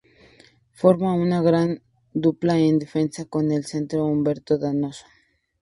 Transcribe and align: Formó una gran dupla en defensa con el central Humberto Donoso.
Formó 0.71 1.13
una 1.13 1.43
gran 1.43 1.83
dupla 2.11 2.57
en 2.57 2.79
defensa 2.79 3.25
con 3.25 3.51
el 3.51 3.65
central 3.65 4.01
Humberto 4.01 4.57
Donoso. 4.57 5.05